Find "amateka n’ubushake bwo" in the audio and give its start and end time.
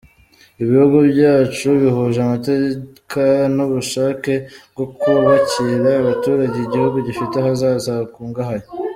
2.25-4.85